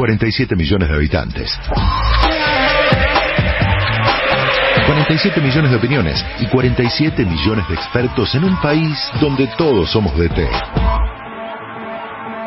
47 0.00 0.56
millones 0.56 0.88
de 0.88 0.94
habitantes. 0.94 1.60
47 4.86 5.40
millones 5.42 5.70
de 5.70 5.76
opiniones 5.76 6.24
y 6.40 6.46
47 6.46 7.22
millones 7.26 7.68
de 7.68 7.74
expertos 7.74 8.34
en 8.34 8.44
un 8.44 8.58
país 8.62 8.96
donde 9.20 9.46
todos 9.58 9.92
somos 9.92 10.18
de 10.18 10.30
té. 10.30 10.48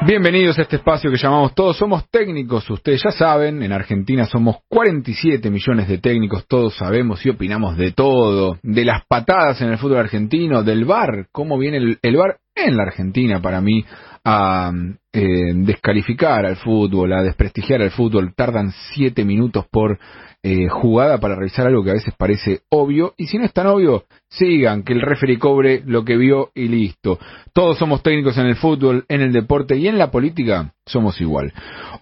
Bienvenidos 0.07 0.57
a 0.57 0.63
este 0.63 0.77
espacio 0.77 1.11
que 1.11 1.17
llamamos 1.17 1.53
Todos 1.53 1.77
Somos 1.77 2.09
Técnicos. 2.09 2.67
Ustedes 2.71 3.03
ya 3.03 3.11
saben, 3.11 3.61
en 3.61 3.71
Argentina 3.71 4.25
somos 4.25 4.57
47 4.67 5.51
millones 5.51 5.87
de 5.87 5.99
técnicos, 5.99 6.47
todos 6.47 6.75
sabemos 6.75 7.23
y 7.23 7.29
opinamos 7.29 7.77
de 7.77 7.91
todo, 7.91 8.57
de 8.63 8.83
las 8.83 9.05
patadas 9.07 9.61
en 9.61 9.69
el 9.69 9.77
fútbol 9.77 9.99
argentino, 9.99 10.63
del 10.63 10.85
bar, 10.85 11.27
cómo 11.31 11.59
viene 11.59 11.77
el, 11.77 11.99
el 12.01 12.17
bar 12.17 12.37
en 12.55 12.77
la 12.77 12.83
Argentina 12.83 13.41
para 13.41 13.61
mí 13.61 13.85
a 14.25 14.71
eh, 15.11 15.53
descalificar 15.53 16.45
al 16.45 16.55
fútbol, 16.55 17.13
a 17.13 17.23
desprestigiar 17.23 17.81
al 17.81 17.91
fútbol. 17.91 18.33
Tardan 18.35 18.71
7 18.93 19.25
minutos 19.25 19.65
por 19.69 19.99
eh, 20.41 20.67
jugada 20.69 21.19
para 21.19 21.35
revisar 21.35 21.67
algo 21.67 21.83
que 21.83 21.91
a 21.91 21.95
veces 21.95 22.13
parece 22.17 22.61
obvio. 22.69 23.13
Y 23.17 23.27
si 23.27 23.37
no 23.37 23.45
es 23.45 23.53
tan 23.53 23.67
obvio, 23.67 24.05
sigan, 24.29 24.83
que 24.83 24.93
el 24.93 25.01
referee 25.01 25.39
cobre 25.39 25.83
lo 25.85 26.05
que 26.05 26.17
vio 26.17 26.51
y 26.53 26.67
listo. 26.67 27.19
Todos 27.53 27.77
somos 27.77 28.03
técnicos 28.03 28.37
en 28.37 28.47
el 28.47 28.55
fútbol, 28.55 29.05
en 29.07 29.21
el 29.21 29.33
deporte 29.33 29.77
y 29.77 29.87
en 29.87 29.97
la 29.97 30.11
política, 30.11 30.73
somos 30.85 31.19
igual. 31.19 31.53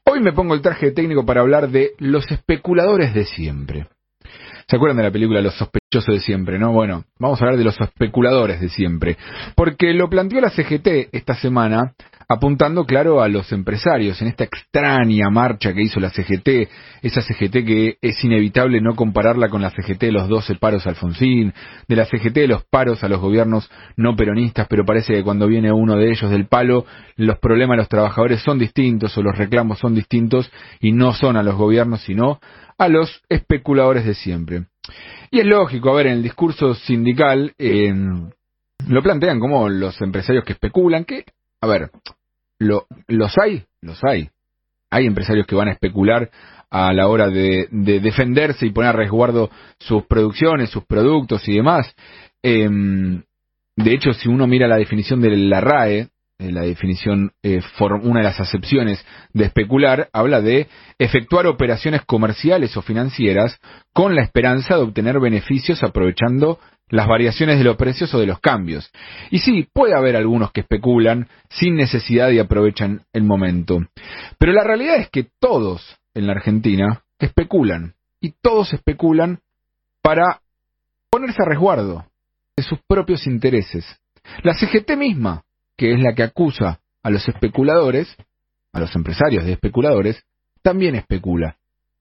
Hoy 0.05 0.21
me 0.21 0.33
pongo 0.33 0.53
el 0.53 0.61
traje 0.61 0.87
de 0.87 0.91
técnico 0.91 1.25
para 1.25 1.41
hablar 1.41 1.69
de 1.69 1.91
los 1.97 2.29
especuladores 2.31 3.13
de 3.13 3.25
siempre. 3.25 3.87
¿Se 4.71 4.77
acuerdan 4.77 4.95
de 4.95 5.03
la 5.03 5.11
película 5.11 5.41
Los 5.41 5.55
sospechosos 5.55 6.15
de 6.15 6.21
siempre, 6.21 6.57
no? 6.57 6.71
Bueno, 6.71 7.03
vamos 7.19 7.41
a 7.41 7.43
hablar 7.43 7.57
de 7.57 7.65
los 7.65 7.77
especuladores 7.77 8.61
de 8.61 8.69
siempre. 8.69 9.17
Porque 9.53 9.93
lo 9.93 10.09
planteó 10.09 10.39
la 10.39 10.49
CGT 10.49 11.09
esta 11.11 11.35
semana 11.35 11.91
apuntando, 12.29 12.85
claro, 12.85 13.21
a 13.21 13.27
los 13.27 13.51
empresarios 13.51 14.21
en 14.21 14.29
esta 14.29 14.45
extraña 14.45 15.29
marcha 15.29 15.73
que 15.73 15.81
hizo 15.81 15.99
la 15.99 16.09
CGT, 16.09 16.69
esa 17.01 17.21
CGT 17.21 17.65
que 17.65 17.97
es 18.01 18.23
inevitable 18.23 18.79
no 18.79 18.95
compararla 18.95 19.49
con 19.49 19.61
la 19.61 19.71
CGT 19.71 19.99
de 19.99 20.11
los 20.13 20.29
12 20.29 20.55
paros 20.55 20.87
Alfonsín, 20.87 21.53
de 21.89 21.95
la 21.97 22.05
CGT 22.05 22.35
de 22.35 22.47
los 22.47 22.63
paros 22.63 23.03
a 23.03 23.09
los 23.09 23.19
gobiernos 23.19 23.69
no 23.97 24.15
peronistas, 24.15 24.67
pero 24.69 24.85
parece 24.85 25.13
que 25.13 25.23
cuando 25.23 25.47
viene 25.47 25.73
uno 25.73 25.97
de 25.97 26.11
ellos 26.11 26.31
del 26.31 26.47
palo, 26.47 26.85
los 27.17 27.37
problemas 27.39 27.75
de 27.75 27.79
los 27.79 27.89
trabajadores 27.89 28.41
son 28.41 28.57
distintos 28.57 29.17
o 29.17 29.21
los 29.21 29.37
reclamos 29.37 29.79
son 29.79 29.93
distintos 29.93 30.49
y 30.79 30.93
no 30.93 31.11
son 31.11 31.35
a 31.35 31.43
los 31.43 31.55
gobiernos, 31.55 31.99
sino 32.03 32.39
a 32.81 32.87
los 32.87 33.21
especuladores 33.29 34.05
de 34.05 34.15
siempre. 34.15 34.65
Y 35.29 35.39
es 35.39 35.45
lógico, 35.45 35.91
a 35.91 35.95
ver, 35.97 36.07
en 36.07 36.13
el 36.13 36.23
discurso 36.23 36.73
sindical 36.73 37.53
eh, 37.59 37.93
lo 38.87 39.03
plantean 39.03 39.39
como 39.39 39.69
los 39.69 40.01
empresarios 40.01 40.43
que 40.43 40.53
especulan, 40.53 41.05
que, 41.05 41.25
a 41.61 41.67
ver, 41.67 41.91
lo, 42.57 42.87
los 43.07 43.37
hay, 43.37 43.65
los 43.81 44.03
hay. 44.03 44.31
Hay 44.89 45.05
empresarios 45.05 45.45
que 45.45 45.53
van 45.53 45.67
a 45.67 45.73
especular 45.73 46.31
a 46.71 46.91
la 46.91 47.07
hora 47.07 47.29
de, 47.29 47.67
de 47.69 47.99
defenderse 47.99 48.65
y 48.65 48.71
poner 48.71 48.89
a 48.89 48.97
resguardo 48.97 49.51
sus 49.77 50.07
producciones, 50.07 50.71
sus 50.71 50.83
productos 50.83 51.47
y 51.47 51.53
demás. 51.53 51.95
Eh, 52.41 52.67
de 53.75 53.93
hecho, 53.93 54.11
si 54.13 54.27
uno 54.27 54.47
mira 54.47 54.67
la 54.67 54.77
definición 54.77 55.21
de 55.21 55.37
la 55.37 55.61
RAE, 55.61 56.07
la 56.49 56.61
definición, 56.61 57.33
eh, 57.43 57.61
una 58.01 58.19
de 58.19 58.25
las 58.25 58.39
acepciones 58.39 59.05
de 59.33 59.45
especular, 59.45 60.09
habla 60.13 60.41
de 60.41 60.67
efectuar 60.97 61.45
operaciones 61.47 62.01
comerciales 62.05 62.75
o 62.77 62.81
financieras 62.81 63.59
con 63.93 64.15
la 64.15 64.23
esperanza 64.23 64.75
de 64.75 64.81
obtener 64.81 65.19
beneficios 65.19 65.83
aprovechando 65.83 66.59
las 66.89 67.07
variaciones 67.07 67.57
de 67.57 67.63
los 67.63 67.77
precios 67.77 68.13
o 68.13 68.19
de 68.19 68.25
los 68.25 68.39
cambios. 68.39 68.91
Y 69.29 69.39
sí, 69.39 69.67
puede 69.73 69.95
haber 69.95 70.15
algunos 70.15 70.51
que 70.51 70.61
especulan 70.61 71.27
sin 71.49 71.75
necesidad 71.75 72.29
y 72.29 72.39
aprovechan 72.39 73.03
el 73.13 73.23
momento. 73.23 73.79
Pero 74.37 74.51
la 74.51 74.63
realidad 74.63 74.97
es 74.97 75.09
que 75.09 75.27
todos 75.39 75.97
en 76.13 76.27
la 76.27 76.33
Argentina 76.33 77.03
especulan. 77.19 77.93
Y 78.19 78.33
todos 78.41 78.73
especulan 78.73 79.39
para 80.01 80.41
ponerse 81.09 81.41
a 81.41 81.49
resguardo 81.49 82.05
de 82.55 82.63
sus 82.63 82.79
propios 82.87 83.25
intereses. 83.25 83.85
La 84.43 84.53
CGT 84.53 84.95
misma 84.97 85.43
que 85.81 85.93
es 85.93 85.99
la 85.99 86.13
que 86.13 86.21
acusa 86.21 86.79
a 87.01 87.09
los 87.09 87.27
especuladores, 87.27 88.15
a 88.71 88.79
los 88.79 88.95
empresarios 88.95 89.45
de 89.45 89.53
especuladores, 89.53 90.23
también 90.61 90.93
especula. 90.93 91.55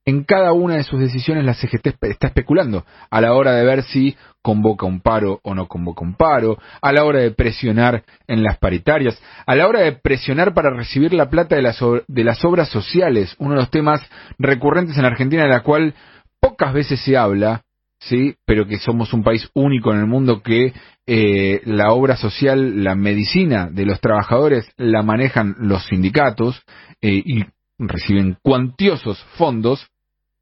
En 0.04 0.24
cada 0.24 0.52
una 0.52 0.74
de 0.74 0.82
sus 0.82 1.00
decisiones 1.00 1.46
la 1.46 1.54
CGT 1.54 1.96
está 2.02 2.26
especulando 2.26 2.84
a 3.10 3.20
la 3.22 3.32
hora 3.32 3.52
de 3.52 3.64
ver 3.64 3.82
si 3.84 4.18
convoca 4.42 4.84
un 4.84 5.00
paro 5.00 5.40
o 5.44 5.54
no 5.54 5.66
convoca 5.66 6.04
un 6.04 6.12
paro, 6.12 6.58
a 6.82 6.92
la 6.92 7.06
hora 7.06 7.20
de 7.20 7.30
presionar 7.30 8.04
en 8.26 8.42
las 8.42 8.58
paritarias, 8.58 9.18
a 9.46 9.54
la 9.54 9.66
hora 9.66 9.80
de 9.80 9.92
presionar 9.92 10.52
para 10.52 10.68
recibir 10.76 11.14
la 11.14 11.30
plata 11.30 11.56
de 11.56 11.62
las, 11.62 12.44
obras 12.44 12.68
sociales, 12.68 13.34
uno 13.38 13.52
de 13.52 13.60
los 13.60 13.70
temas 13.70 14.02
recurrentes 14.38 14.98
en 14.98 15.06
Argentina 15.06 15.44
de 15.44 15.48
la 15.48 15.62
cual 15.62 15.94
pocas 16.38 16.74
veces 16.74 17.00
se 17.00 17.16
habla, 17.16 17.62
sí, 18.00 18.34
pero 18.44 18.66
que 18.66 18.78
somos 18.78 19.12
un 19.12 19.22
país 19.22 19.48
único 19.54 19.92
en 19.92 20.00
el 20.00 20.06
mundo 20.06 20.42
que 20.42 20.72
eh, 21.06 21.60
la 21.64 21.92
obra 21.92 22.16
social, 22.16 22.82
la 22.82 22.94
medicina 22.94 23.68
de 23.70 23.84
los 23.84 24.00
trabajadores 24.00 24.70
la 24.76 25.02
manejan 25.02 25.54
los 25.58 25.84
sindicatos 25.86 26.62
eh, 27.00 27.22
y 27.24 27.44
reciben 27.78 28.36
cuantiosos 28.42 29.22
fondos. 29.36 29.86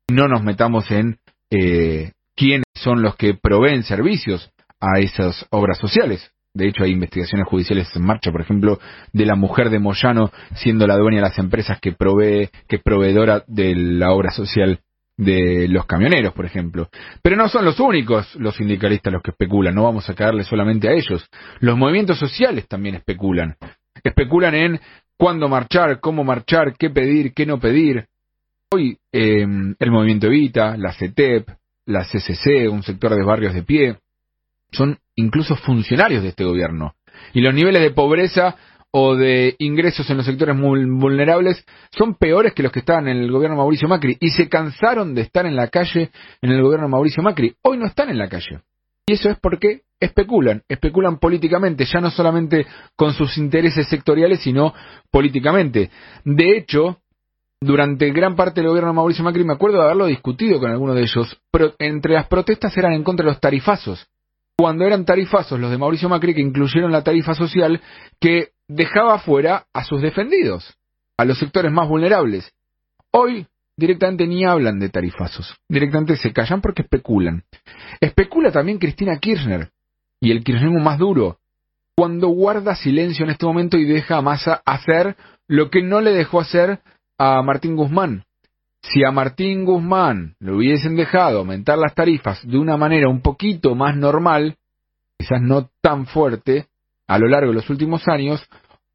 No 0.08 0.28
nos 0.28 0.42
metamos 0.42 0.90
en 0.90 1.18
eh, 1.50 2.12
quiénes 2.34 2.66
son 2.74 3.02
los 3.02 3.16
que 3.16 3.34
proveen 3.34 3.82
servicios 3.82 4.50
a 4.80 5.00
esas 5.00 5.46
obras 5.50 5.78
sociales. 5.78 6.30
De 6.54 6.66
hecho, 6.66 6.82
hay 6.82 6.92
investigaciones 6.92 7.46
judiciales 7.46 7.88
en 7.94 8.04
marcha, 8.04 8.32
por 8.32 8.40
ejemplo, 8.40 8.80
de 9.12 9.26
la 9.26 9.36
mujer 9.36 9.70
de 9.70 9.78
Moyano 9.78 10.30
siendo 10.54 10.86
la 10.86 10.96
dueña 10.96 11.18
de 11.18 11.28
las 11.28 11.38
empresas 11.38 11.78
que 11.80 11.92
provee, 11.92 12.48
que 12.68 12.78
proveedora 12.78 13.44
de 13.46 13.74
la 13.74 14.12
obra 14.12 14.30
social 14.30 14.80
de 15.18 15.66
los 15.68 15.84
camioneros, 15.84 16.32
por 16.32 16.46
ejemplo. 16.46 16.88
Pero 17.22 17.36
no 17.36 17.48
son 17.48 17.64
los 17.64 17.78
únicos 17.80 18.34
los 18.36 18.56
sindicalistas 18.56 19.12
los 19.12 19.22
que 19.22 19.32
especulan, 19.32 19.74
no 19.74 19.82
vamos 19.82 20.08
a 20.08 20.14
caerle 20.14 20.44
solamente 20.44 20.88
a 20.88 20.92
ellos. 20.92 21.28
Los 21.60 21.76
movimientos 21.76 22.18
sociales 22.18 22.66
también 22.66 22.94
especulan. 22.94 23.56
Especulan 24.02 24.54
en 24.54 24.80
cuándo 25.16 25.48
marchar, 25.48 26.00
cómo 26.00 26.22
marchar, 26.24 26.74
qué 26.78 26.88
pedir, 26.88 27.34
qué 27.34 27.44
no 27.44 27.58
pedir. 27.58 28.06
Hoy 28.70 28.96
eh, 29.12 29.44
el 29.78 29.90
movimiento 29.90 30.28
Evita, 30.28 30.76
la 30.76 30.92
CETEP, 30.92 31.48
la 31.86 32.04
CCC, 32.04 32.70
un 32.70 32.82
sector 32.84 33.14
de 33.14 33.24
barrios 33.24 33.54
de 33.54 33.62
pie, 33.64 33.96
son 34.70 34.98
incluso 35.16 35.56
funcionarios 35.56 36.22
de 36.22 36.28
este 36.28 36.44
gobierno. 36.44 36.94
Y 37.32 37.40
los 37.40 37.52
niveles 37.52 37.82
de 37.82 37.90
pobreza 37.90 38.56
o 39.00 39.14
de 39.14 39.54
ingresos 39.58 40.10
en 40.10 40.16
los 40.16 40.26
sectores 40.26 40.58
vulnerables 40.58 41.64
son 41.96 42.16
peores 42.16 42.52
que 42.52 42.64
los 42.64 42.72
que 42.72 42.80
estaban 42.80 43.06
en 43.06 43.18
el 43.18 43.30
gobierno 43.30 43.56
Mauricio 43.56 43.86
Macri 43.86 44.16
y 44.18 44.30
se 44.30 44.48
cansaron 44.48 45.14
de 45.14 45.22
estar 45.22 45.46
en 45.46 45.54
la 45.54 45.68
calle 45.68 46.10
en 46.42 46.50
el 46.50 46.60
gobierno 46.60 46.88
Mauricio 46.88 47.22
Macri. 47.22 47.54
Hoy 47.62 47.78
no 47.78 47.86
están 47.86 48.10
en 48.10 48.18
la 48.18 48.28
calle. 48.28 48.60
Y 49.06 49.12
eso 49.12 49.30
es 49.30 49.38
porque 49.38 49.82
especulan, 50.00 50.62
especulan 50.68 51.18
políticamente, 51.18 51.84
ya 51.84 52.00
no 52.00 52.10
solamente 52.10 52.66
con 52.96 53.12
sus 53.12 53.38
intereses 53.38 53.86
sectoriales, 53.88 54.40
sino 54.40 54.74
políticamente. 55.12 55.90
De 56.24 56.56
hecho, 56.56 56.98
durante 57.60 58.10
gran 58.10 58.34
parte 58.34 58.60
del 58.60 58.68
gobierno 58.68 58.90
de 58.90 58.96
Mauricio 58.96 59.22
Macri, 59.22 59.44
me 59.44 59.54
acuerdo 59.54 59.78
de 59.78 59.84
haberlo 59.84 60.06
discutido 60.06 60.58
con 60.58 60.72
alguno 60.72 60.92
de 60.94 61.02
ellos, 61.02 61.40
entre 61.78 62.14
las 62.14 62.26
protestas 62.26 62.76
eran 62.76 62.94
en 62.94 63.04
contra 63.04 63.24
de 63.24 63.30
los 63.30 63.40
tarifazos. 63.40 64.08
Cuando 64.56 64.84
eran 64.84 65.04
tarifazos 65.04 65.60
los 65.60 65.70
de 65.70 65.78
Mauricio 65.78 66.08
Macri 66.08 66.34
que 66.34 66.40
incluyeron 66.40 66.90
la 66.90 67.04
tarifa 67.04 67.32
social 67.36 67.80
que 68.20 68.48
dejaba 68.68 69.18
fuera 69.18 69.66
a 69.72 69.84
sus 69.84 70.00
defendidos, 70.02 70.76
a 71.16 71.24
los 71.24 71.38
sectores 71.38 71.72
más 71.72 71.88
vulnerables. 71.88 72.52
Hoy 73.10 73.46
directamente 73.76 74.26
ni 74.26 74.44
hablan 74.44 74.80
de 74.80 74.88
tarifazos, 74.88 75.56
directamente 75.68 76.16
se 76.16 76.32
callan 76.32 76.60
porque 76.60 76.82
especulan. 76.82 77.44
Especula 78.00 78.50
también 78.50 78.78
Cristina 78.78 79.18
Kirchner 79.18 79.70
y 80.20 80.32
el 80.32 80.42
kirchnerismo 80.42 80.80
más 80.80 80.98
duro, 80.98 81.38
cuando 81.96 82.28
guarda 82.28 82.74
silencio 82.74 83.24
en 83.24 83.30
este 83.30 83.46
momento 83.46 83.78
y 83.78 83.84
deja 83.84 84.16
a 84.16 84.22
Massa 84.22 84.62
hacer 84.64 85.16
lo 85.46 85.70
que 85.70 85.82
no 85.82 86.00
le 86.00 86.12
dejó 86.12 86.40
hacer 86.40 86.80
a 87.18 87.42
Martín 87.42 87.76
Guzmán. 87.76 88.24
Si 88.82 89.04
a 89.04 89.10
Martín 89.10 89.64
Guzmán 89.64 90.36
le 90.40 90.52
hubiesen 90.52 90.96
dejado 90.96 91.38
aumentar 91.38 91.78
las 91.78 91.94
tarifas 91.94 92.46
de 92.46 92.58
una 92.58 92.76
manera 92.76 93.08
un 93.08 93.20
poquito 93.20 93.74
más 93.74 93.96
normal, 93.96 94.56
quizás 95.18 95.40
no 95.40 95.70
tan 95.80 96.06
fuerte, 96.06 96.67
a 97.08 97.18
lo 97.18 97.26
largo 97.26 97.48
de 97.48 97.54
los 97.54 97.70
últimos 97.70 98.06
años, 98.06 98.46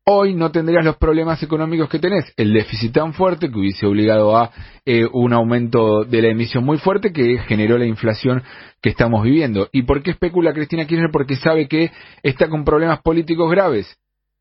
hoy 0.06 0.36
no 0.36 0.51
tendrías 0.51 0.86
los 0.86 0.98
problemas 0.98 1.42
económicos 1.42 1.89
que 1.89 2.00
tenés. 2.00 2.31
El 2.38 2.54
déficit 2.54 2.94
tan 2.94 3.13
fuerte 3.13 3.50
que 3.50 3.57
hubiese 3.57 3.86
obligado 3.86 4.38
a 4.38 4.51
eh, 4.86 5.06
un 5.12 5.33
aumento 5.33 6.04
de 6.04 6.21
la 6.21 6.30
emisión 6.30 6.63
muy 6.63 6.77
fuerte 6.77 7.12
que 7.12 7.39
generó 7.39 7.77
la 7.77 7.86
inflación 7.86 8.44
que 8.81 8.89
estamos 8.89 9.24
viviendo. 9.24 9.68
¿Y 9.71 9.83
por 9.83 10.04
qué 10.04 10.12
especula 10.12 10.54
Cristina 10.54 10.86
Kirchner? 10.86 11.12
Porque 11.12 11.36
sabe 11.36 11.68
que 11.68 11.92
está 12.21 12.48
con 12.50 12.63
problemas 12.63 13.01
políticos 13.01 13.50
graves. 13.50 13.98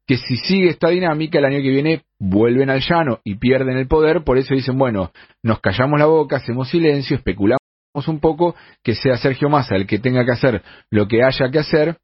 Que 0.06 0.16
si 0.16 0.36
sigue 0.36 0.68
esta 0.68 0.88
dinámica, 0.88 1.38
el 1.38 1.44
año 1.44 1.62
que 1.62 1.70
viene 1.70 2.02
vuelven 2.18 2.70
al 2.70 2.80
llano 2.80 3.20
y 3.24 3.36
pierden 3.36 3.78
el 3.78 3.86
poder. 3.86 4.24
Por 4.24 4.36
eso 4.36 4.52
dicen, 4.52 4.76
bueno, 4.76 5.12
nos 5.42 5.60
callamos 5.60 5.98
la 5.98 6.06
boca, 6.06 6.36
hacemos 6.36 6.68
silencio, 6.68 7.16
especulamos 7.16 7.58
un 8.06 8.20
poco, 8.20 8.56
que 8.82 8.94
sea 8.94 9.16
Sergio 9.16 9.48
Massa 9.48 9.76
el 9.76 9.86
que 9.86 9.98
tenga 9.98 10.24
que 10.24 10.32
hacer 10.32 10.62
lo 10.90 11.06
que 11.06 11.22
haya 11.22 11.50
que 11.50 11.58
hacer 11.58 11.98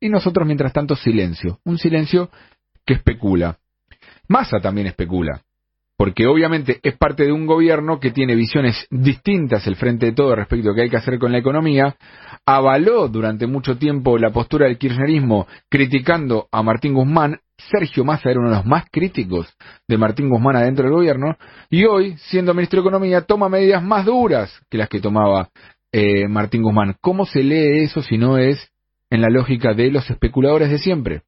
y 0.00 0.08
nosotros, 0.08 0.46
mientras 0.46 0.72
tanto, 0.72 0.96
silencio. 0.96 1.58
Un 1.64 1.78
silencio 1.78 2.30
que 2.84 2.94
especula. 2.94 3.58
Massa 4.28 4.58
también 4.60 4.86
especula. 4.86 5.42
porque 5.98 6.28
obviamente 6.28 6.78
es 6.84 6.96
parte 6.96 7.24
de 7.24 7.32
un 7.32 7.44
gobierno 7.44 7.98
que 7.98 8.12
tiene 8.12 8.36
visiones 8.36 8.86
distintas 8.88 9.66
el 9.66 9.74
frente 9.74 10.06
de 10.06 10.12
todo 10.12 10.36
respecto 10.36 10.70
a 10.70 10.74
qué 10.76 10.82
hay 10.82 10.90
que 10.90 10.96
hacer 10.96 11.18
con 11.18 11.32
la 11.32 11.38
economía, 11.38 11.96
avaló 12.46 13.08
durante 13.08 13.48
mucho 13.48 13.76
tiempo 13.76 14.16
la 14.16 14.30
postura 14.30 14.66
del 14.66 14.78
kirchnerismo 14.78 15.48
criticando 15.68 16.46
a 16.52 16.62
Martín 16.62 16.94
Guzmán, 16.94 17.40
Sergio 17.56 18.04
Massa 18.04 18.30
era 18.30 18.38
uno 18.38 18.50
de 18.50 18.56
los 18.56 18.64
más 18.64 18.84
críticos 18.92 19.52
de 19.88 19.98
Martín 19.98 20.28
Guzmán 20.30 20.54
adentro 20.54 20.84
del 20.84 20.94
gobierno, 20.94 21.36
y 21.68 21.84
hoy, 21.84 22.16
siendo 22.18 22.54
ministro 22.54 22.80
de 22.80 22.88
Economía, 22.88 23.22
toma 23.22 23.48
medidas 23.48 23.82
más 23.82 24.06
duras 24.06 24.56
que 24.70 24.78
las 24.78 24.88
que 24.88 25.00
tomaba 25.00 25.50
eh, 25.90 26.28
Martín 26.28 26.62
Guzmán. 26.62 26.94
¿Cómo 27.00 27.26
se 27.26 27.42
lee 27.42 27.82
eso 27.82 28.02
si 28.02 28.18
no 28.18 28.38
es 28.38 28.70
en 29.10 29.22
la 29.22 29.28
lógica 29.28 29.74
de 29.74 29.90
los 29.90 30.08
especuladores 30.10 30.70
de 30.70 30.78
siempre? 30.78 31.22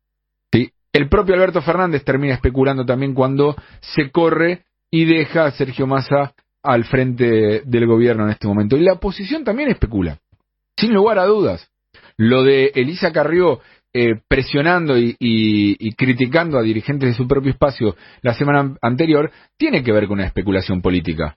¿Sí? 0.53 0.71
El 0.93 1.09
propio 1.09 1.35
Alberto 1.35 1.63
Fernández 1.63 2.05
termina 2.05 2.35
especulando 2.35 2.85
también 2.85 3.15
cuando 3.15 3.57
se 3.81 4.11
corre 4.11 4.65
y 4.91 5.05
deja 5.05 5.45
a 5.45 5.51
Sergio 5.53 5.87
Massa 5.87 6.35
al 6.63 6.85
frente 6.85 7.63
del 7.65 7.87
gobierno 7.87 8.25
en 8.25 8.31
este 8.31 8.49
momento. 8.49 8.77
Y 8.77 8.81
la 8.81 8.95
oposición 8.95 9.45
también 9.45 9.71
especula, 9.71 10.19
sin 10.77 10.93
lugar 10.93 11.19
a 11.19 11.27
dudas. 11.27 11.71
Lo 12.17 12.43
de 12.43 12.73
Elisa 12.75 13.13
Carrió 13.13 13.61
eh, 13.93 14.21
presionando 14.29 14.97
y, 14.97 15.95
criticando 15.97 16.59
a 16.59 16.63
dirigentes 16.63 17.09
de 17.09 17.17
su 17.17 17.27
propio 17.27 17.51
espacio 17.51 17.97
la 18.23 18.35
semana 18.35 18.77
anterior 18.83 19.33
tiene 19.57 19.83
que 19.83 19.91
ver 19.91 20.07
con 20.07 20.19
una 20.19 20.27
especulación 20.27 20.81
política. 20.81 21.37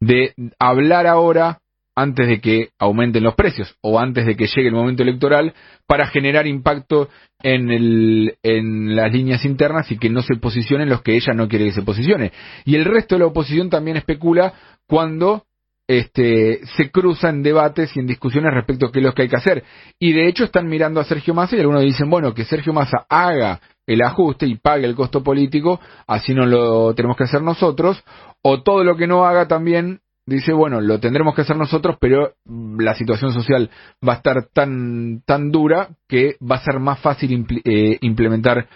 De 0.00 0.32
hablar 0.58 1.06
ahora 1.06 1.59
antes 2.00 2.26
de 2.26 2.40
que 2.40 2.70
aumenten 2.78 3.22
los 3.22 3.34
precios 3.34 3.76
o 3.82 3.98
antes 3.98 4.24
de 4.24 4.36
que 4.36 4.46
llegue 4.46 4.68
el 4.68 4.74
momento 4.74 5.02
electoral 5.02 5.52
para 5.86 6.06
generar 6.06 6.46
impacto 6.46 7.08
en, 7.42 7.70
el, 7.70 8.36
en 8.42 8.96
las 8.96 9.12
líneas 9.12 9.44
internas 9.44 9.90
y 9.90 9.98
que 9.98 10.08
no 10.08 10.22
se 10.22 10.36
posicionen 10.36 10.88
los 10.88 11.02
que 11.02 11.14
ella 11.14 11.34
no 11.34 11.48
quiere 11.48 11.66
que 11.66 11.72
se 11.72 11.82
posicione. 11.82 12.32
Y 12.64 12.76
el 12.76 12.84
resto 12.84 13.14
de 13.14 13.20
la 13.20 13.26
oposición 13.26 13.70
también 13.70 13.96
especula 13.96 14.52
cuando 14.86 15.44
este, 15.86 16.64
se 16.76 16.90
cruzan 16.90 17.42
debates 17.42 17.96
y 17.96 18.00
en 18.00 18.06
discusiones 18.06 18.54
respecto 18.54 18.86
a 18.86 18.92
qué 18.92 19.00
es 19.00 19.04
lo 19.04 19.12
que 19.12 19.22
hay 19.22 19.28
que 19.28 19.36
hacer. 19.36 19.64
Y 19.98 20.12
de 20.12 20.28
hecho 20.28 20.44
están 20.44 20.68
mirando 20.68 21.00
a 21.00 21.04
Sergio 21.04 21.34
Massa 21.34 21.56
y 21.56 21.60
algunos 21.60 21.82
dicen, 21.82 22.08
bueno, 22.08 22.32
que 22.32 22.44
Sergio 22.44 22.72
Massa 22.72 23.04
haga 23.08 23.60
el 23.86 24.02
ajuste 24.02 24.46
y 24.46 24.54
pague 24.54 24.86
el 24.86 24.94
costo 24.94 25.22
político, 25.22 25.80
así 26.06 26.32
no 26.32 26.46
lo 26.46 26.94
tenemos 26.94 27.16
que 27.16 27.24
hacer 27.24 27.42
nosotros, 27.42 28.02
o 28.40 28.62
todo 28.62 28.84
lo 28.84 28.96
que 28.96 29.08
no 29.08 29.26
haga 29.26 29.48
también 29.48 30.00
dice, 30.36 30.52
bueno, 30.52 30.80
lo 30.80 31.00
tendremos 31.00 31.34
que 31.34 31.42
hacer 31.42 31.56
nosotros, 31.56 31.96
pero 32.00 32.34
la 32.78 32.94
situación 32.94 33.32
social 33.32 33.70
va 34.06 34.14
a 34.14 34.16
estar 34.16 34.46
tan, 34.52 35.22
tan 35.26 35.50
dura 35.50 35.88
que 36.08 36.36
va 36.40 36.56
a 36.56 36.64
ser 36.64 36.78
más 36.78 37.00
fácil 37.00 37.46
eh, 37.64 37.98
implementar 38.00 38.68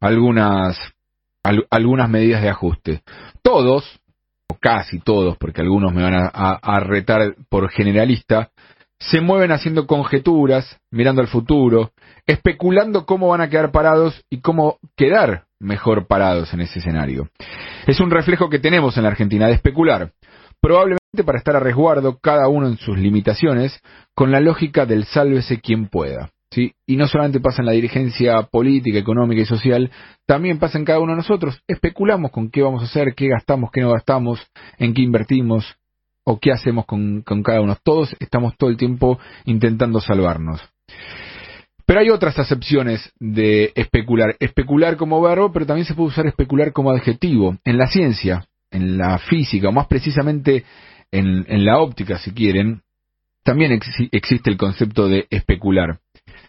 algunas, 0.00 0.78
algunas 1.70 2.08
medidas 2.08 2.42
de 2.42 2.48
ajuste. 2.48 3.02
Todos, 3.42 4.00
o 4.48 4.56
casi 4.60 5.00
todos, 5.00 5.36
porque 5.38 5.60
algunos 5.60 5.92
me 5.92 6.02
van 6.02 6.14
a, 6.14 6.28
a 6.28 6.80
retar 6.80 7.34
por 7.48 7.70
generalista, 7.70 8.50
se 8.98 9.20
mueven 9.20 9.50
haciendo 9.50 9.86
conjeturas, 9.88 10.80
mirando 10.90 11.20
al 11.20 11.28
futuro, 11.28 11.92
especulando 12.26 13.04
cómo 13.04 13.28
van 13.28 13.40
a 13.40 13.50
quedar 13.50 13.72
parados 13.72 14.24
y 14.30 14.40
cómo 14.40 14.78
quedar 14.96 15.46
mejor 15.58 16.06
parados 16.06 16.54
en 16.54 16.60
ese 16.60 16.78
escenario. 16.78 17.28
Es 17.86 18.00
un 18.00 18.10
reflejo 18.10 18.48
que 18.48 18.60
tenemos 18.60 18.96
en 18.96 19.02
la 19.02 19.08
Argentina 19.08 19.48
de 19.48 19.54
especular 19.54 20.12
probablemente 20.62 21.24
para 21.26 21.38
estar 21.38 21.56
a 21.56 21.60
resguardo 21.60 22.18
cada 22.18 22.48
uno 22.48 22.68
en 22.68 22.78
sus 22.78 22.96
limitaciones, 22.96 23.78
con 24.14 24.30
la 24.30 24.40
lógica 24.40 24.86
del 24.86 25.04
sálvese 25.04 25.60
quien 25.60 25.88
pueda. 25.88 26.30
¿sí? 26.52 26.72
Y 26.86 26.96
no 26.96 27.08
solamente 27.08 27.40
pasa 27.40 27.60
en 27.62 27.66
la 27.66 27.72
dirigencia 27.72 28.42
política, 28.44 28.98
económica 28.98 29.42
y 29.42 29.46
social, 29.46 29.90
también 30.24 30.58
pasa 30.58 30.78
en 30.78 30.84
cada 30.84 31.00
uno 31.00 31.12
de 31.12 31.16
nosotros. 31.16 31.60
Especulamos 31.66 32.30
con 32.30 32.50
qué 32.50 32.62
vamos 32.62 32.82
a 32.82 32.86
hacer, 32.86 33.14
qué 33.14 33.28
gastamos, 33.28 33.70
qué 33.72 33.80
no 33.80 33.90
gastamos, 33.90 34.40
en 34.78 34.94
qué 34.94 35.02
invertimos 35.02 35.74
o 36.24 36.38
qué 36.38 36.52
hacemos 36.52 36.86
con, 36.86 37.22
con 37.22 37.42
cada 37.42 37.60
uno. 37.60 37.76
Todos 37.82 38.14
estamos 38.20 38.56
todo 38.56 38.70
el 38.70 38.76
tiempo 38.76 39.18
intentando 39.44 40.00
salvarnos. 40.00 40.60
Pero 41.84 41.98
hay 41.98 42.10
otras 42.10 42.38
acepciones 42.38 43.12
de 43.18 43.72
especular. 43.74 44.36
Especular 44.38 44.96
como 44.96 45.20
verbo, 45.20 45.52
pero 45.52 45.66
también 45.66 45.86
se 45.86 45.94
puede 45.94 46.10
usar 46.10 46.26
especular 46.26 46.72
como 46.72 46.92
adjetivo. 46.92 47.56
En 47.64 47.76
la 47.76 47.88
ciencia, 47.88 48.46
en 48.72 48.98
la 48.98 49.18
física, 49.18 49.68
o 49.68 49.72
más 49.72 49.86
precisamente 49.86 50.64
en, 51.10 51.64
la 51.64 51.78
óptica, 51.78 52.18
si 52.18 52.32
quieren, 52.32 52.82
también 53.44 53.72
existe 53.72 54.50
el 54.50 54.56
concepto 54.56 55.08
de 55.08 55.26
especular. 55.30 56.00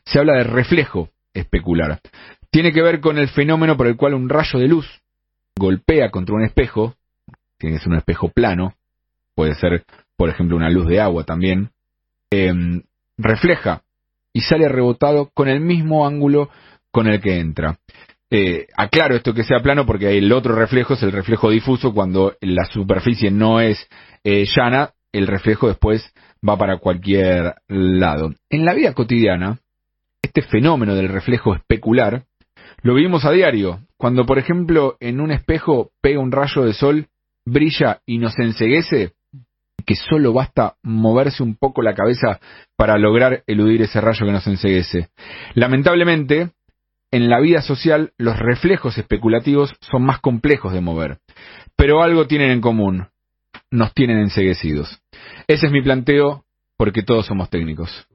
Se 0.05 0.19
habla 0.19 0.37
de 0.37 0.43
reflejo 0.43 1.09
especular. 1.33 1.99
Tiene 2.49 2.71
que 2.71 2.81
ver 2.81 2.99
con 2.99 3.17
el 3.17 3.27
fenómeno 3.29 3.75
por 3.77 3.87
el 3.87 3.97
cual 3.97 4.13
un 4.13 4.29
rayo 4.29 4.59
de 4.59 4.67
luz 4.67 4.87
golpea 5.55 6.09
contra 6.09 6.35
un 6.35 6.43
espejo, 6.43 6.95
tiene 7.57 7.75
que 7.75 7.83
ser 7.83 7.91
un 7.91 7.97
espejo 7.97 8.29
plano, 8.29 8.73
puede 9.35 9.55
ser, 9.55 9.83
por 10.15 10.29
ejemplo, 10.29 10.55
una 10.55 10.69
luz 10.69 10.87
de 10.87 11.01
agua 11.01 11.23
también, 11.23 11.69
em, 12.31 12.83
refleja 13.17 13.83
y 14.31 14.41
sale 14.41 14.67
rebotado 14.67 15.29
con 15.33 15.47
el 15.47 15.59
mismo 15.59 16.07
ángulo 16.07 16.49
con 16.91 17.07
el 17.07 17.21
que 17.21 17.39
entra. 17.39 17.79
Eh, 18.35 18.65
aclaro 18.75 19.15
esto 19.15 19.35
que 19.35 19.43
sea 19.43 19.59
plano 19.59 19.85
porque 19.85 20.17
el 20.17 20.31
otro 20.31 20.55
reflejo 20.55 20.95
es 20.95 21.03
el 21.03 21.11
reflejo 21.11 21.51
difuso 21.51 21.93
cuando 21.93 22.35
la 22.41 22.65
superficie 22.65 23.29
no 23.29 23.61
es 23.61 23.87
eh, 24.23 24.45
llana, 24.55 24.89
el 25.11 25.27
reflejo 25.27 25.67
después 25.67 26.11
va 26.43 26.57
para 26.57 26.79
cualquier 26.79 27.53
lado. 27.67 28.33
En 28.49 28.65
la 28.65 28.73
vida 28.73 28.95
cotidiana, 28.95 29.59
este 30.23 30.41
fenómeno 30.41 30.95
del 30.95 31.09
reflejo 31.09 31.53
especular 31.53 32.23
lo 32.81 32.95
vivimos 32.95 33.23
a 33.23 33.31
diario. 33.31 33.81
Cuando, 33.97 34.25
por 34.25 34.39
ejemplo, 34.39 34.97
en 34.99 35.21
un 35.21 35.29
espejo 35.29 35.91
pega 36.01 36.19
un 36.19 36.31
rayo 36.31 36.63
de 36.63 36.73
sol, 36.73 37.09
brilla 37.45 38.01
y 38.07 38.17
nos 38.17 38.33
enseguece, 38.39 39.11
que 39.85 39.93
solo 39.93 40.33
basta 40.33 40.73
moverse 40.81 41.43
un 41.43 41.55
poco 41.55 41.83
la 41.83 41.93
cabeza 41.93 42.39
para 42.75 42.97
lograr 42.97 43.43
eludir 43.45 43.83
ese 43.83 44.01
rayo 44.01 44.25
que 44.25 44.31
nos 44.31 44.47
enseguece. 44.47 45.09
Lamentablemente, 45.53 46.49
en 47.13 47.29
la 47.29 47.39
vida 47.39 47.61
social 47.61 48.11
los 48.17 48.39
reflejos 48.39 48.97
especulativos 48.97 49.71
son 49.81 50.03
más 50.03 50.19
complejos 50.19 50.73
de 50.73 50.81
mover, 50.81 51.19
pero 51.75 52.01
algo 52.01 52.25
tienen 52.25 52.49
en 52.49 52.59
común, 52.59 53.05
nos 53.69 53.93
tienen 53.93 54.17
enseguecidos. 54.17 54.99
Ese 55.47 55.67
es 55.67 55.71
mi 55.71 55.83
planteo 55.83 56.43
porque 56.75 57.03
todos 57.03 57.27
somos 57.27 57.51
técnicos. 57.51 58.07